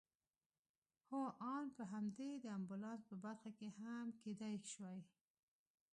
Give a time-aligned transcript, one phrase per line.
[1.09, 1.21] هو
[1.55, 4.99] آن په همدې د امبولانس په برخه کې هم کېدای شوای.